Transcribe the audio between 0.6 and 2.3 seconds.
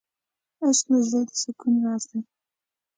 عشق د زړه د سکون راز دی.